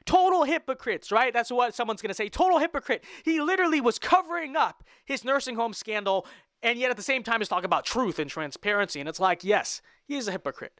Total 0.06 0.44
hypocrites, 0.44 1.12
right? 1.12 1.34
That's 1.34 1.52
what 1.52 1.74
someone's 1.74 2.02
going 2.02 2.10
to 2.10 2.16
say. 2.16 2.28
Total 2.30 2.60
hypocrite. 2.60 3.04
He 3.24 3.40
literally 3.42 3.80
was 3.80 4.00
covering 4.00 4.56
up 4.56 4.84
his 5.06 5.24
nursing 5.24 5.56
home 5.56 5.74
scandal 5.74 6.28
and 6.64 6.80
yet 6.80 6.90
at 6.90 6.98
the 6.98 7.04
same 7.04 7.24
time 7.24 7.42
is 7.42 7.50
talking 7.50 7.66
about 7.66 7.86
truth 7.86 8.18
and 8.18 8.30
transparency. 8.30 9.02
And 9.02 9.10
it's 9.10 9.20
like, 9.20 9.44
yes, 9.44 9.82
he 10.06 10.16
is 10.16 10.30
a 10.30 10.32
hypocrite. 10.32 10.80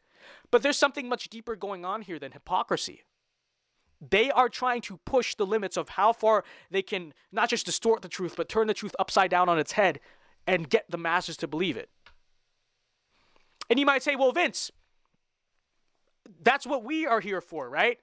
But 0.50 0.62
there's 0.62 0.78
something 0.78 1.08
much 1.08 1.28
deeper 1.28 1.54
going 1.54 1.84
on 1.84 2.02
here 2.02 2.18
than 2.18 2.32
hypocrisy. 2.32 3.04
They 4.00 4.30
are 4.30 4.48
trying 4.48 4.80
to 4.82 4.96
push 5.04 5.34
the 5.34 5.46
limits 5.46 5.76
of 5.76 5.90
how 5.90 6.12
far 6.14 6.42
they 6.70 6.82
can 6.82 7.12
not 7.30 7.50
just 7.50 7.66
distort 7.66 8.00
the 8.00 8.08
truth, 8.08 8.34
but 8.36 8.48
turn 8.48 8.66
the 8.66 8.74
truth 8.74 8.96
upside 8.98 9.30
down 9.30 9.48
on 9.48 9.58
its 9.58 9.72
head 9.72 10.00
and 10.46 10.68
get 10.68 10.90
the 10.90 10.98
masses 10.98 11.36
to 11.38 11.46
believe 11.46 11.76
it. 11.76 11.90
And 13.68 13.78
you 13.78 13.86
might 13.86 14.02
say, 14.02 14.16
well, 14.16 14.32
Vince, 14.32 14.70
that's 16.42 16.66
what 16.66 16.82
we 16.82 17.06
are 17.06 17.20
here 17.20 17.40
for, 17.40 17.68
right? 17.68 17.98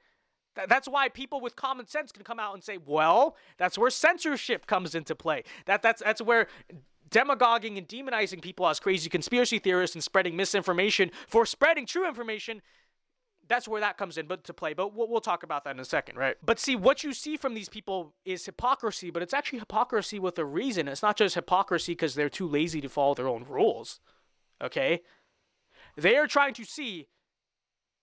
That's 0.68 0.88
why 0.88 1.10
people 1.10 1.40
with 1.40 1.56
common 1.56 1.88
sense 1.88 2.12
can 2.12 2.24
come 2.24 2.40
out 2.40 2.54
and 2.54 2.64
say, 2.64 2.78
well, 2.86 3.36
that's 3.58 3.78
where 3.78 3.90
censorship 3.90 4.68
comes 4.68 4.96
into 4.96 5.16
play. 5.16 5.44
That, 5.66 5.82
that's, 5.82 6.02
that's 6.02 6.22
where 6.22 6.48
demagoguing 7.10 7.78
and 7.78 7.88
demonizing 7.88 8.42
people 8.42 8.68
as 8.68 8.80
crazy 8.80 9.10
conspiracy 9.10 9.60
theorists 9.60 9.96
and 9.96 10.04
spreading 10.04 10.36
misinformation 10.36 11.12
for 11.28 11.46
spreading 11.46 11.86
true 11.86 12.08
information 12.08 12.62
that's 13.48 13.68
where 13.68 13.82
that 13.82 13.98
comes 13.98 14.18
in 14.18 14.28
but 14.28 14.46
to 14.46 14.54
play. 14.54 14.74
But 14.74 14.96
we'll, 14.96 15.10
we'll, 15.10 15.20
talk 15.20 15.44
about 15.44 15.66
that 15.66 15.72
in 15.72 15.80
a 15.82 15.84
second 15.84 16.16
right? 16.16 16.38
But 16.42 16.58
see 16.58 16.78
what 16.78 17.04
you 17.04 17.12
see 17.12 17.36
from 17.36 17.54
these 17.54 17.68
people 17.68 18.14
is 18.24 18.46
hypocrisy 18.46 19.12
but 19.12 19.22
it's 19.22 19.34
actually 19.34 19.60
hypocrisy 19.60 20.20
with 20.20 20.40
a 20.40 20.46
reason. 20.46 20.88
It's 20.88 21.02
not 21.02 21.18
just 21.18 21.36
hypocrisy 21.36 21.92
because 21.92 22.16
they're 22.16 22.30
too 22.30 22.48
lazy 22.48 22.80
to 22.80 22.88
follow 22.88 23.14
their 23.14 23.28
own 23.28 23.44
rules 23.44 24.00
okay? 24.64 25.02
They 25.98 26.16
are 26.18 26.28
trying 26.28 26.54
to 26.56 26.64
see 26.64 27.08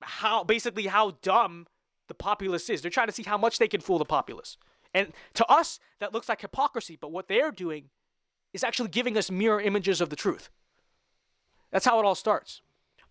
how 0.02 0.44
basically 0.44 0.86
how 0.86 1.16
dumb 1.22 1.66
the 2.08 2.14
populace 2.14 2.68
is 2.68 2.82
they're 2.82 2.90
trying 2.90 3.06
to 3.06 3.12
see 3.12 3.22
how 3.22 3.38
much 3.38 3.58
they 3.58 3.68
can 3.68 3.80
fool 3.80 3.98
the 3.98 4.04
populace 4.04 4.56
and 4.94 5.12
to 5.34 5.46
us 5.46 5.78
that 6.00 6.12
looks 6.12 6.28
like 6.28 6.40
hypocrisy 6.40 6.96
but 7.00 7.12
what 7.12 7.28
they're 7.28 7.52
doing 7.52 7.90
is 8.52 8.64
actually 8.64 8.88
giving 8.88 9.16
us 9.16 9.30
mirror 9.30 9.60
images 9.60 10.00
of 10.00 10.10
the 10.10 10.16
truth. 10.16 10.50
That's 11.70 11.84
how 11.84 11.98
it 11.98 12.04
all 12.04 12.14
starts. 12.14 12.62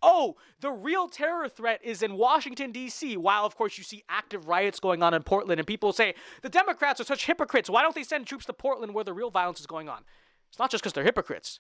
Oh, 0.02 0.36
the 0.62 0.72
real 0.72 1.08
terror 1.08 1.50
threat 1.50 1.80
is 1.84 2.04
in 2.04 2.18
Washington, 2.18 2.72
D.C., 2.72 3.18
while, 3.18 3.46
of 3.46 3.56
course, 3.56 3.80
you 3.80 3.84
see 3.84 4.04
active 4.10 4.48
riots 4.48 4.80
going 4.80 5.02
on 5.02 5.16
in 5.16 5.24
Portland, 5.24 5.60
and 5.60 5.66
people 5.66 5.92
say, 5.92 6.14
the 6.44 6.50
Democrats 6.50 7.02
are 7.02 7.06
such 7.06 7.26
hypocrites. 7.26 7.68
Why 7.68 7.82
don't 7.82 7.96
they 7.96 8.04
send 8.04 8.28
troops 8.28 8.46
to 8.46 8.54
Portland 8.54 8.94
where 8.94 9.04
the 9.04 9.14
real 9.14 9.32
violence 9.32 9.60
is 9.60 9.66
going 9.66 9.90
on? 9.90 10.04
It's 10.50 10.60
not 10.60 10.70
just 10.70 10.84
because 10.84 10.94
they're 10.94 11.04
hypocrites. 11.04 11.60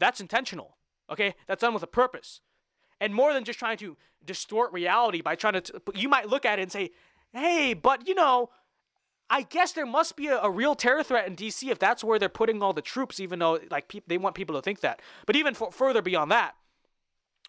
That's 0.00 0.20
intentional. 0.20 0.76
Okay? 1.08 1.36
That's 1.46 1.60
done 1.60 1.74
with 1.74 1.82
a 1.84 1.88
purpose. 1.88 2.40
And 3.00 3.14
more 3.14 3.32
than 3.32 3.44
just 3.44 3.58
trying 3.58 3.76
to 3.78 3.96
distort 4.24 4.72
reality 4.72 5.20
by 5.20 5.34
trying 5.34 5.54
to, 5.54 5.60
t- 5.60 5.72
you 5.94 6.08
might 6.08 6.28
look 6.28 6.44
at 6.44 6.58
it 6.58 6.62
and 6.62 6.72
say, 6.72 6.90
hey, 7.32 7.74
but 7.74 8.06
you 8.08 8.14
know, 8.14 8.50
I 9.28 9.42
guess 9.42 9.72
there 9.72 9.86
must 9.86 10.16
be 10.16 10.28
a, 10.28 10.40
a, 10.40 10.50
real 10.50 10.74
terror 10.74 11.02
threat 11.02 11.26
in 11.26 11.34
DC 11.34 11.68
if 11.68 11.78
that's 11.78 12.04
where 12.04 12.18
they're 12.18 12.28
putting 12.28 12.62
all 12.62 12.72
the 12.72 12.82
troops, 12.82 13.18
even 13.18 13.38
though 13.38 13.58
like 13.70 13.88
pe- 13.88 14.02
they 14.06 14.18
want 14.18 14.36
people 14.36 14.54
to 14.54 14.62
think 14.62 14.80
that. 14.80 15.02
But 15.26 15.36
even 15.36 15.54
f- 15.60 15.74
further 15.74 16.00
beyond 16.00 16.30
that, 16.30 16.54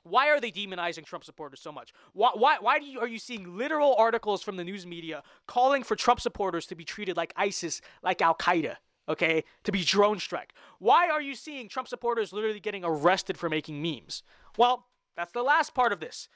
why 0.04 0.30
are 0.30 0.40
they 0.40 0.52
demonizing 0.52 1.06
Trump 1.06 1.24
supporters 1.24 1.60
so 1.60 1.72
much? 1.72 1.94
Why, 2.14 2.32
why, 2.34 2.58
why 2.60 2.80
do 2.80 2.86
you, 2.86 3.00
are 3.00 3.08
you 3.08 3.20
seeing 3.20 3.58
literal 3.58 3.96
articles 3.96 4.42
from 4.42 4.56
the 4.56 4.64
news 4.64 4.86
media 4.86 5.22
calling 5.48 5.84
for 5.84 5.96
Trump 5.96 6.20
supporters 6.20 6.66
to 6.68 6.76
be 6.76 6.84
treated 6.84 7.18
like 7.18 7.34
ISIS, 7.36 7.82
like 8.02 8.22
Al 8.22 8.36
Qaeda? 8.36 8.78
Okay, 9.10 9.46
to 9.64 9.72
be 9.72 9.86
drone 9.86 10.20
strike. 10.20 10.54
Why 10.80 11.10
are 11.10 11.22
you 11.22 11.34
seeing 11.34 11.70
Trump 11.70 11.88
supporters 11.88 12.34
literally 12.34 12.60
getting 12.60 12.84
arrested 12.84 13.38
for 13.38 13.50
making 13.50 13.82
memes? 13.82 14.22
Well, 14.58 14.88
that's 15.18 15.34
the 15.34 15.44
last 15.44 15.74
part 15.74 15.92
of 15.92 16.00
this. 16.00 16.30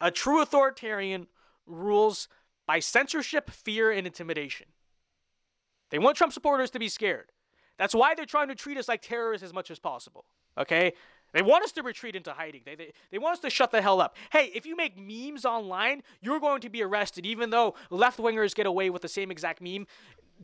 A 0.00 0.10
true 0.10 0.42
authoritarian 0.42 1.28
rules 1.66 2.28
by 2.66 2.80
censorship, 2.80 3.50
fear, 3.50 3.90
and 3.90 4.06
intimidation. 4.06 4.66
They 5.90 5.98
want 5.98 6.16
Trump 6.16 6.32
supporters 6.32 6.70
to 6.70 6.78
be 6.78 6.88
scared. 6.88 7.32
That's 7.78 7.94
why 7.94 8.14
they're 8.14 8.26
trying 8.26 8.48
to 8.48 8.54
treat 8.54 8.76
us 8.76 8.88
like 8.88 9.00
terrorists 9.00 9.44
as 9.44 9.54
much 9.54 9.70
as 9.70 9.78
possible. 9.78 10.26
Okay? 10.58 10.92
They 11.32 11.42
want 11.42 11.64
us 11.64 11.72
to 11.72 11.82
retreat 11.82 12.16
into 12.16 12.32
hiding. 12.32 12.62
They, 12.64 12.74
they, 12.74 12.92
they 13.10 13.18
want 13.18 13.34
us 13.34 13.40
to 13.40 13.50
shut 13.50 13.70
the 13.70 13.80
hell 13.80 14.00
up. 14.00 14.16
Hey, 14.32 14.50
if 14.54 14.66
you 14.66 14.76
make 14.76 14.98
memes 14.98 15.44
online, 15.44 16.02
you're 16.20 16.40
going 16.40 16.60
to 16.62 16.68
be 16.68 16.82
arrested, 16.82 17.24
even 17.24 17.50
though 17.50 17.74
left 17.88 18.18
wingers 18.18 18.54
get 18.54 18.66
away 18.66 18.90
with 18.90 19.02
the 19.02 19.08
same 19.08 19.30
exact 19.30 19.62
meme. 19.62 19.86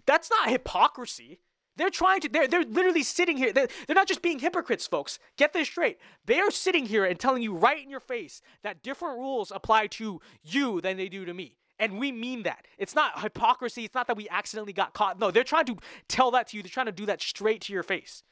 That's 0.07 0.31
not 0.31 0.49
hypocrisy. 0.49 1.41
They're 1.77 1.91
trying 1.91 2.21
to, 2.23 2.29
they're, 2.29 2.49
they're 2.49 2.65
literally 2.65 3.03
sitting 3.03 3.37
here. 3.37 3.53
They're, 3.53 3.69
they're 3.87 3.95
not 3.95 4.09
just 4.09 4.23
being 4.23 4.39
hypocrites, 4.39 4.87
folks. 4.87 5.19
Get 5.37 5.53
this 5.53 5.69
straight. 5.69 5.99
They 6.25 6.41
are 6.41 6.51
sitting 6.51 6.87
here 6.87 7.05
and 7.05 7.19
telling 7.19 7.43
you 7.43 7.55
right 7.55 7.83
in 7.83 7.91
your 7.91 8.01
face 8.01 8.41
that 8.63 8.83
different 8.83 9.19
rules 9.19 9.53
apply 9.55 9.89
to 9.89 10.21
you 10.43 10.81
than 10.81 10.97
they 10.97 11.09
do 11.09 11.25
to 11.25 11.35
me. 11.35 11.57
And 11.79 11.99
we 11.99 12.11
mean 12.11 12.45
that. 12.45 12.65
It's 12.79 12.95
not 12.95 13.21
hypocrisy. 13.21 13.85
It's 13.85 13.95
not 13.95 14.07
that 14.07 14.17
we 14.17 14.29
accidentally 14.31 14.73
got 14.73 14.95
caught. 14.95 15.19
No, 15.19 15.31
they're 15.31 15.45
trying 15.45 15.67
to 15.67 15.77
tell 16.09 16.31
that 16.31 16.49
to 16.49 16.57
you. 16.57 16.63
They're 16.63 16.71
trying 16.71 16.87
to 16.87 16.93
do 16.93 17.07
that 17.07 17.21
straight 17.21 17.61
to 17.63 17.73
your 17.73 17.83
face. 17.83 18.23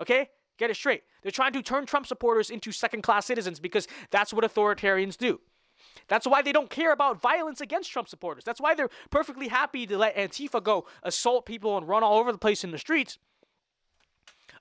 Okay? 0.00 0.28
Get 0.58 0.68
it 0.68 0.76
straight. 0.76 1.04
They're 1.22 1.32
trying 1.32 1.54
to 1.54 1.62
turn 1.62 1.86
Trump 1.86 2.06
supporters 2.06 2.50
into 2.50 2.72
second 2.72 3.02
class 3.02 3.24
citizens 3.24 3.58
because 3.60 3.88
that's 4.10 4.34
what 4.34 4.44
authoritarians 4.44 5.16
do. 5.16 5.40
That's 6.10 6.26
why 6.26 6.42
they 6.42 6.52
don't 6.52 6.68
care 6.68 6.92
about 6.92 7.22
violence 7.22 7.62
against 7.62 7.90
Trump 7.90 8.08
supporters. 8.08 8.44
That's 8.44 8.60
why 8.60 8.74
they're 8.74 8.90
perfectly 9.08 9.48
happy 9.48 9.86
to 9.86 9.96
let 9.96 10.14
Antifa 10.14 10.62
go 10.62 10.84
assault 11.02 11.46
people 11.46 11.78
and 11.78 11.88
run 11.88 12.02
all 12.02 12.18
over 12.18 12.30
the 12.30 12.38
place 12.38 12.62
in 12.62 12.70
the 12.70 12.78
streets 12.78 13.18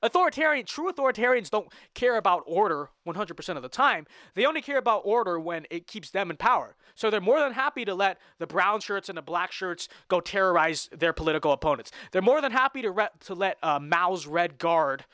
Authoritarian, 0.01 0.65
true 0.65 0.91
authoritarians 0.91 1.49
don't 1.49 1.67
care 1.93 2.17
about 2.17 2.43
order 2.45 2.89
100% 3.05 3.55
of 3.57 3.61
the 3.61 3.69
time. 3.69 4.05
They 4.33 4.45
only 4.45 4.61
care 4.61 4.77
about 4.77 5.01
order 5.03 5.39
when 5.39 5.65
it 5.69 5.87
keeps 5.87 6.09
them 6.09 6.29
in 6.29 6.37
power. 6.37 6.75
So 6.95 7.09
they're 7.09 7.19
more 7.19 7.39
than 7.39 7.53
happy 7.53 7.83
to 7.85 7.93
let 7.93 8.17
the 8.37 8.47
brown 8.47 8.79
shirts 8.79 9.09
and 9.09 9.17
the 9.17 9.21
black 9.21 9.51
shirts 9.51 9.89
go 10.07 10.21
terrorize 10.21 10.89
their 10.91 11.13
political 11.13 11.51
opponents. 11.51 11.91
They're 12.11 12.21
more 12.21 12.41
than 12.41 12.51
happy 12.51 12.81
to, 12.81 12.91
re- 12.91 13.07
to 13.21 13.33
let 13.33 13.57
uh, 13.61 13.79
Mao's 13.79 14.25
Red 14.25 14.57
Guard 14.57 15.05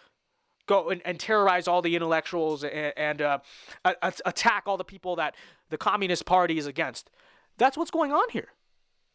go 0.68 0.90
and, 0.90 1.02
and 1.06 1.20
terrorize 1.20 1.68
all 1.68 1.82
the 1.82 1.96
intellectuals 1.96 2.64
and, 2.64 2.94
and 2.98 3.22
uh, 3.22 3.40
a- 3.84 4.14
attack 4.26 4.64
all 4.66 4.78
the 4.78 4.84
people 4.84 5.16
that 5.18 5.36
the 5.70 5.78
Communist 5.78 6.26
Party 6.26 6.58
is 6.58 6.68
against. 6.68 7.10
That's 7.58 7.78
what's 7.78 7.92
going 7.92 8.12
on 8.12 8.30
here. 8.32 8.50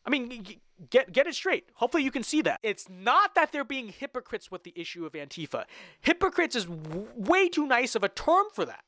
I 0.04 0.10
mean, 0.10 0.46
get 0.88 1.12
get 1.12 1.26
it 1.26 1.34
straight. 1.34 1.66
Hopefully 1.74 2.02
you 2.02 2.10
can 2.10 2.22
see 2.22 2.40
that. 2.42 2.58
It's 2.62 2.88
not 2.88 3.34
that 3.34 3.52
they're 3.52 3.64
being 3.64 3.88
hypocrites 3.88 4.50
with 4.50 4.64
the 4.64 4.72
issue 4.74 5.04
of 5.04 5.12
Antifa. 5.12 5.64
Hypocrites 6.00 6.56
is 6.56 6.64
w- 6.64 7.08
way 7.16 7.48
too 7.48 7.66
nice 7.66 7.94
of 7.94 8.02
a 8.02 8.08
term 8.08 8.46
for 8.54 8.64
that. 8.64 8.82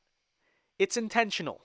It's 0.78 0.97
intentional. 0.97 1.61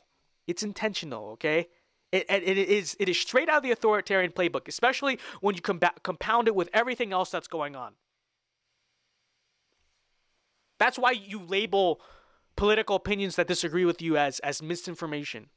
It's 0.48 0.64
intentional, 0.64 1.30
okay? 1.32 1.68
It, 2.12 2.26
it, 2.30 2.44
it 2.44 2.58
is 2.58 2.96
it 3.00 3.10
is 3.10 3.20
straight 3.20 3.50
out 3.50 3.58
of 3.58 3.64
the 3.64 3.72
authoritarian 3.72 4.32
playbook, 4.32 4.68
especially 4.68 5.20
when 5.42 5.56
you 5.56 5.62
comba- 5.62 6.02
compound 6.04 6.48
it 6.48 6.56
with 6.56 6.70
everything 6.74 7.14
else 7.14 7.30
that's 7.30 7.48
going 7.48 7.76
on. 7.76 7.94
That's 10.80 10.98
why 10.98 11.12
you 11.12 11.42
label 11.42 12.02
political 12.56 12.96
opinions 12.96 13.36
that 13.36 13.48
disagree 13.48 13.86
with 13.86 14.02
you 14.02 14.18
as 14.18 14.40
as 14.40 14.62
misinformation. 14.62 15.48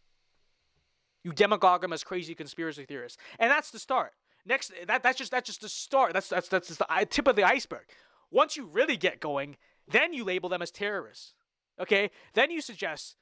You 1.22 1.32
demagogue 1.32 1.82
them 1.82 1.92
as 1.92 2.02
crazy 2.02 2.34
conspiracy 2.34 2.84
theorists, 2.86 3.18
and 3.38 3.50
that's 3.50 3.70
the 3.70 3.78
start. 3.78 4.12
Next, 4.46 4.72
that 4.86 5.02
that's 5.02 5.18
just 5.18 5.30
that's 5.30 5.46
just 5.46 5.60
the 5.60 5.68
start. 5.68 6.12
That's 6.12 6.28
that's 6.28 6.48
that's 6.48 6.68
just 6.68 6.78
the 6.78 7.06
tip 7.10 7.28
of 7.28 7.36
the 7.36 7.44
iceberg. 7.44 7.84
Once 8.30 8.56
you 8.56 8.66
really 8.66 8.96
get 8.96 9.20
going, 9.20 9.56
then 9.88 10.12
you 10.12 10.24
label 10.24 10.48
them 10.48 10.62
as 10.62 10.70
terrorists. 10.70 11.34
Okay, 11.78 12.10
then 12.34 12.50
you 12.50 12.60
suggest 12.60 13.16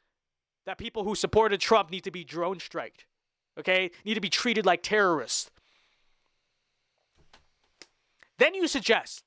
that 0.66 0.78
people 0.78 1.04
who 1.04 1.14
supported 1.14 1.60
Trump 1.60 1.90
need 1.90 2.04
to 2.04 2.10
be 2.10 2.24
drone 2.24 2.60
striked. 2.60 3.06
Okay, 3.58 3.90
need 4.04 4.14
to 4.14 4.20
be 4.20 4.28
treated 4.28 4.66
like 4.66 4.82
terrorists. 4.82 5.50
Then 8.38 8.54
you 8.54 8.68
suggest 8.68 9.24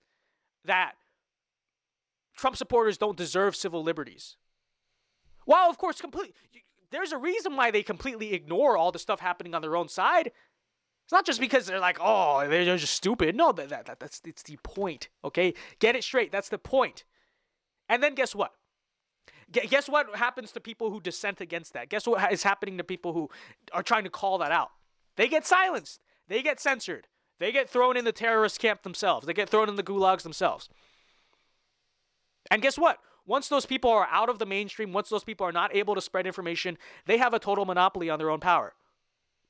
that 0.63 0.93
Trump 2.41 2.57
supporters 2.57 2.97
don't 2.97 3.15
deserve 3.15 3.55
civil 3.55 3.83
liberties. 3.83 4.35
While, 5.45 5.69
of 5.69 5.77
course, 5.77 6.01
complete, 6.01 6.33
there's 6.89 7.11
a 7.11 7.17
reason 7.19 7.55
why 7.55 7.69
they 7.69 7.83
completely 7.83 8.33
ignore 8.33 8.75
all 8.75 8.91
the 8.91 8.97
stuff 8.97 9.19
happening 9.19 9.53
on 9.53 9.61
their 9.61 9.75
own 9.75 9.87
side. 9.87 10.31
It's 11.03 11.11
not 11.11 11.23
just 11.23 11.39
because 11.39 11.67
they're 11.67 11.79
like, 11.79 11.99
oh, 12.01 12.47
they're 12.47 12.65
just 12.77 12.95
stupid. 12.95 13.35
No, 13.35 13.51
that, 13.51 13.69
that, 13.69 13.99
that's 13.99 14.21
it's 14.25 14.41
the 14.41 14.57
point. 14.63 15.09
Okay, 15.23 15.53
get 15.77 15.95
it 15.95 16.03
straight. 16.03 16.31
That's 16.31 16.49
the 16.49 16.57
point. 16.57 17.03
And 17.87 18.01
then 18.01 18.15
guess 18.15 18.33
what? 18.33 18.53
guess 19.51 19.87
what 19.87 20.15
happens 20.15 20.51
to 20.53 20.59
people 20.59 20.89
who 20.89 20.99
dissent 20.99 21.41
against 21.41 21.73
that? 21.73 21.89
Guess 21.89 22.07
what 22.07 22.33
is 22.33 22.41
happening 22.41 22.79
to 22.79 22.83
people 22.83 23.13
who 23.13 23.29
are 23.71 23.83
trying 23.83 24.05
to 24.05 24.09
call 24.09 24.39
that 24.39 24.51
out? 24.51 24.71
They 25.15 25.27
get 25.27 25.45
silenced. 25.45 26.01
They 26.27 26.41
get 26.41 26.59
censored. 26.59 27.07
They 27.37 27.51
get 27.51 27.69
thrown 27.69 27.97
in 27.97 28.05
the 28.05 28.11
terrorist 28.11 28.59
camp 28.59 28.81
themselves. 28.81 29.27
They 29.27 29.33
get 29.33 29.47
thrown 29.47 29.69
in 29.69 29.75
the 29.75 29.83
gulags 29.83 30.23
themselves. 30.23 30.69
And 32.49 32.61
guess 32.61 32.77
what? 32.77 32.99
Once 33.25 33.47
those 33.47 33.65
people 33.65 33.89
are 33.89 34.07
out 34.09 34.29
of 34.29 34.39
the 34.39 34.45
mainstream, 34.45 34.93
once 34.93 35.09
those 35.09 35.23
people 35.23 35.45
are 35.45 35.51
not 35.51 35.75
able 35.75 35.95
to 35.95 36.01
spread 36.01 36.25
information, 36.25 36.77
they 37.05 37.17
have 37.17 37.33
a 37.33 37.39
total 37.39 37.65
monopoly 37.65 38.09
on 38.09 38.17
their 38.17 38.29
own 38.29 38.39
power. 38.39 38.73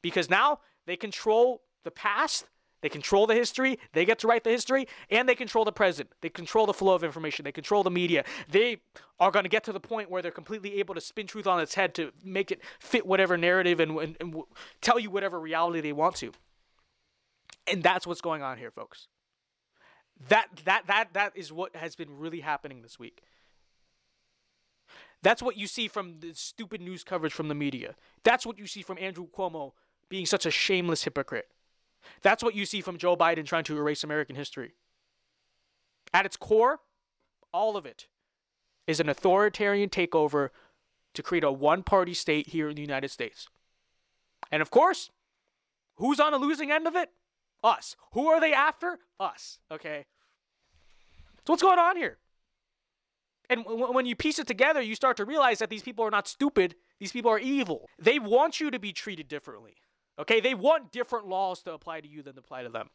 Because 0.02 0.30
now 0.30 0.60
they 0.86 0.98
control 0.98 1.62
the 1.84 1.92
past, 1.92 2.46
they 2.82 2.90
control 2.90 3.28
the 3.28 3.36
history, 3.36 3.80
they 3.94 4.06
get 4.06 4.20
to 4.20 4.28
write 4.28 4.44
the 4.44 4.50
history, 4.50 4.88
and 5.10 5.30
they 5.30 5.36
control 5.36 5.64
the 5.64 5.72
present. 5.72 6.10
They 6.22 6.30
control 6.30 6.66
the 6.66 6.74
flow 6.74 6.96
of 6.96 7.04
information, 7.04 7.46
they 7.46 7.52
control 7.52 7.84
the 7.84 7.92
media. 7.92 8.26
They 8.50 8.82
are 9.20 9.32
going 9.32 9.44
to 9.44 9.50
get 9.50 9.64
to 9.66 9.72
the 9.72 9.80
point 9.80 10.10
where 10.10 10.22
they're 10.22 10.32
completely 10.32 10.80
able 10.80 10.96
to 10.96 11.02
spin 11.02 11.28
truth 11.28 11.48
on 11.48 11.62
its 11.62 11.76
head 11.76 11.94
to 11.96 12.12
make 12.24 12.52
it 12.52 12.62
fit 12.80 13.06
whatever 13.06 13.38
narrative 13.38 13.80
and, 13.80 13.98
and, 14.00 14.18
and 14.20 14.36
tell 14.82 15.00
you 15.00 15.10
whatever 15.10 15.40
reality 15.40 15.80
they 15.80 15.94
want 15.94 16.16
to. 16.18 16.32
And 17.68 17.84
that's 17.84 18.06
what's 18.06 18.22
going 18.22 18.42
on 18.42 18.58
here, 18.58 18.72
folks. 18.72 19.08
That 20.30 20.48
that 20.66 20.88
that 20.88 21.10
that 21.14 21.34
is 21.36 21.52
what 21.52 21.76
has 21.76 21.96
been 21.96 22.18
really 22.18 22.42
happening 22.42 22.82
this 22.82 23.00
week. 23.00 23.22
That's 25.24 25.42
what 25.42 25.58
you 25.58 25.68
see 25.68 25.88
from 25.88 26.20
the 26.20 26.34
stupid 26.34 26.82
news 26.82 27.04
coverage 27.04 27.34
from 27.34 27.48
the 27.48 27.56
media. 27.56 27.96
That's 28.24 28.46
what 28.46 28.58
you 28.58 28.66
see 28.66 28.82
from 28.82 28.98
Andrew 29.00 29.28
Cuomo 29.28 29.74
being 30.10 30.26
such 30.26 30.46
a 30.46 30.52
shameless 30.52 31.04
hypocrite. 31.04 31.48
That's 32.22 32.44
what 32.44 32.56
you 32.56 32.66
see 32.66 32.82
from 32.82 32.98
Joe 32.98 33.16
Biden 33.16 33.46
trying 33.46 33.64
to 33.66 33.78
erase 33.78 34.04
American 34.04 34.36
history. 34.36 34.74
At 36.14 36.26
its 36.26 36.38
core, 36.38 36.80
all 37.54 37.78
of 37.78 37.86
it 37.86 38.08
is 38.88 39.00
an 39.00 39.10
authoritarian 39.10 39.90
takeover 39.90 40.50
to 41.14 41.24
create 41.24 41.44
a 41.44 41.52
one 41.52 41.84
party 41.84 42.14
state 42.14 42.48
here 42.48 42.70
in 42.70 42.76
the 42.76 42.82
United 42.82 43.10
States. 43.10 43.48
And 44.52 44.62
of 44.62 44.72
course, 44.72 45.12
who's 45.96 46.20
on 46.20 46.32
the 46.32 46.40
losing 46.40 46.72
end 46.72 46.88
of 46.88 46.96
it? 46.96 47.10
Us. 47.64 47.96
Who 48.14 48.28
are 48.28 48.40
they 48.40 48.54
after? 48.54 49.00
Us. 49.20 49.60
Okay. 49.72 50.06
So, 51.46 51.54
what's 51.54 51.62
going 51.62 51.80
on 51.80 51.98
here? 51.98 52.18
And 53.50 53.66
when 53.66 54.06
you 54.06 54.16
piece 54.16 54.40
it 54.40 54.48
together, 54.48 54.82
you 54.82 54.96
start 54.96 55.18
to 55.18 55.26
realize 55.26 55.60
that 55.60 55.70
these 55.70 55.84
people 55.84 56.06
are 56.06 56.12
not 56.12 56.28
stupid. 56.28 56.76
These 57.00 57.12
people 57.12 57.30
are 57.30 57.40
evil. 57.40 57.90
They 58.00 58.18
want 58.18 58.62
you 58.62 58.72
to 58.72 58.80
be 58.80 58.94
treated 58.94 59.28
differently. 59.28 59.76
Okay, 60.18 60.40
they 60.40 60.54
want 60.54 60.92
different 60.92 61.28
laws 61.28 61.62
to 61.64 61.74
apply 61.74 62.02
to 62.02 62.08
you 62.08 62.22
than 62.22 62.36
to 62.36 62.40
apply 62.40 62.64
to 62.64 62.70
them. 62.70 62.90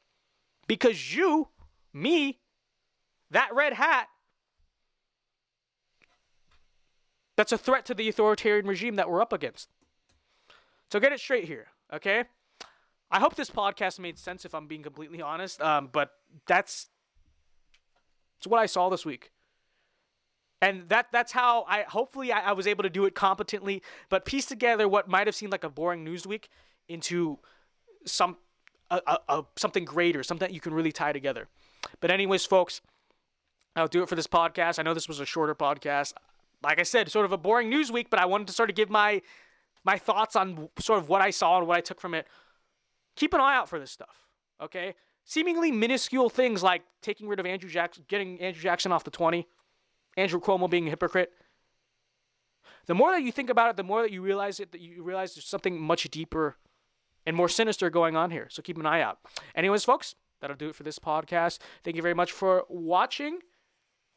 Because 0.67 1.15
you, 1.15 1.49
me, 1.93 2.39
that 3.31 3.55
red 3.55 3.75
hat, 3.75 4.09
that's 7.37 7.53
a 7.53 7.59
threat 7.59 7.85
to 7.87 7.95
the 7.95 8.09
authoritarian 8.09 8.67
regime 8.67 8.97
that 8.97 9.11
we're 9.11 9.21
up 9.21 9.33
against. 9.33 9.69
So 10.91 11.01
get 11.01 11.13
it 11.13 11.21
straight 11.21 11.45
here, 11.45 11.67
okay? 11.93 12.25
I 13.11 13.21
hope 13.21 13.37
this 13.37 13.51
podcast 13.51 13.99
made 13.99 14.19
sense 14.19 14.45
if 14.45 14.55
I'm 14.55 14.67
being 14.67 14.83
completely 14.83 15.23
honest, 15.23 15.61
um, 15.63 15.89
but 15.93 16.11
that's, 16.47 16.89
it's 18.39 18.47
what 18.47 18.59
I 18.59 18.67
saw 18.67 18.89
this 18.89 19.07
week. 19.07 19.31
And 20.63 20.89
that 20.89 21.09
that's 21.13 21.33
how 21.33 21.65
I 21.69 21.83
hopefully 21.83 22.33
I, 22.33 22.41
I 22.41 22.53
was 22.53 22.67
able 22.67 22.83
to 22.83 22.91
do 22.91 23.05
it 23.05 23.15
competently, 23.15 23.83
but 24.09 24.25
piece 24.25 24.47
together 24.47 24.89
what 24.89 25.07
might 25.07 25.27
have 25.27 25.37
seemed 25.37 25.53
like 25.53 25.65
a 25.65 25.69
boring 25.69 26.03
news 26.03 26.27
week 26.27 26.49
into 26.89 27.39
some 28.07 28.39
a, 28.91 29.01
a, 29.07 29.19
a, 29.29 29.45
something 29.57 29.85
greater, 29.85 30.23
something 30.23 30.53
you 30.53 30.61
can 30.61 30.73
really 30.73 30.93
tie 30.93 31.13
together. 31.13 31.49
But 32.01 32.11
anyways, 32.11 32.47
folks, 32.47 32.81
I'll 33.75 33.87
do 33.87 34.03
it 34.03 34.09
for 34.09 34.15
this 34.15 34.27
podcast. 34.27 34.79
I 34.79 34.83
know 34.83 34.95
this 34.95 35.09
was 35.09 35.21
a 35.21 35.27
shorter 35.27 35.55
podcast. 35.55 36.15
Like 36.63 36.81
I 36.81 36.85
said, 36.85 37.11
sort 37.11 37.27
of 37.27 37.33
a 37.33 37.39
boring 37.39 37.69
news 37.69 37.93
week, 37.93 38.09
but 38.09 38.19
I 38.19 38.25
wanted 38.25 38.47
to 38.47 38.53
sort 38.55 38.71
of 38.71 38.77
give 38.77 38.89
my 38.89 39.21
my 39.85 39.99
thoughts 39.99 40.35
on 40.35 40.69
sort 40.79 40.99
of 40.99 41.09
what 41.09 41.21
I 41.21 41.31
saw 41.31 41.59
and 41.59 41.69
what 41.69 41.77
I 41.77 41.81
took 41.81 42.01
from 42.01 42.15
it. 42.15 42.27
Keep 43.17 43.35
an 43.35 43.41
eye 43.41 43.57
out 43.57 43.69
for 43.69 43.79
this 43.79 43.91
stuff. 43.91 44.27
Okay? 44.63 44.95
Seemingly 45.25 45.73
minuscule 45.73 46.31
things 46.31 46.63
like 46.63 46.83
taking 47.03 47.29
rid 47.29 47.41
of 47.41 47.47
Andrew 47.47 47.69
Jackson, 47.69 48.05
getting 48.09 48.41
Andrew 48.41 48.63
Jackson 48.63 48.93
off 48.93 49.05
the 49.05 49.11
20, 49.11 49.47
Andrew 50.17 50.41
Cuomo 50.41 50.71
being 50.71 50.87
a 50.87 50.91
hypocrite. 50.91 51.33
The 52.87 52.95
more 52.95 53.11
that 53.11 53.23
you 53.23 53.33
think 53.33 53.51
about 53.51 53.71
it, 53.71 53.77
the 53.77 53.83
more 53.83 54.03
that 54.03 54.13
you 54.13 54.23
realize 54.23 54.61
it, 54.61 54.71
that 54.73 54.81
you 54.81 55.03
realize 55.03 55.35
there's 55.35 55.47
something 55.47 55.81
much 55.81 56.05
deeper 56.11 56.57
and 57.27 57.37
more 57.37 57.49
sinister 57.49 57.91
going 57.91 58.15
on 58.17 58.31
here. 58.31 58.47
So 58.51 58.63
keep 58.63 58.79
an 58.79 58.87
eye 58.87 59.01
out. 59.01 59.19
Anyways, 59.57 59.85
folks, 59.85 60.15
that'll 60.41 60.57
do 60.57 60.69
it 60.69 60.77
for 60.77 60.85
this 60.85 60.99
podcast. 60.99 61.59
Thank 61.83 61.97
you 61.97 62.03
very 62.03 62.15
much 62.15 62.31
for 62.31 62.65
watching. 62.69 63.41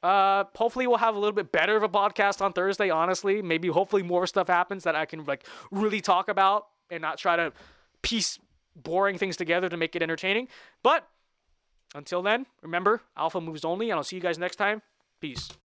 Uh, 0.03 0.45
hopefully 0.55 0.87
we'll 0.87 0.97
have 0.97 1.15
a 1.15 1.19
little 1.19 1.33
bit 1.33 1.51
better 1.51 1.75
of 1.75 1.83
a 1.83 1.89
podcast 1.89 2.41
on 2.41 2.53
Thursday. 2.53 2.89
Honestly, 2.89 3.41
maybe 3.41 3.67
hopefully 3.67 4.03
more 4.03 4.27
stuff 4.27 4.47
happens 4.47 4.83
that 4.83 4.95
I 4.95 5.05
can 5.05 5.25
like 5.25 5.45
really 5.71 5.99
talk 5.99 6.29
about 6.29 6.67
and 6.91 7.01
not 7.01 7.17
try 7.17 7.35
to 7.35 7.51
piece 8.01 8.39
boring 8.83 9.17
things 9.17 9.37
together 9.37 9.69
to 9.69 9.77
make 9.77 9.95
it 9.95 10.01
entertaining. 10.01 10.47
But 10.83 11.07
until 11.95 12.21
then, 12.21 12.45
remember, 12.61 13.01
Alpha 13.17 13.41
moves 13.41 13.65
only, 13.65 13.89
and 13.89 13.97
I'll 13.97 14.03
see 14.03 14.15
you 14.15 14.21
guys 14.21 14.37
next 14.37 14.57
time. 14.57 14.81
Peace. 15.19 15.49